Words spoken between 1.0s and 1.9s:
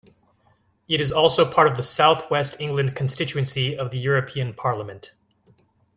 also part of the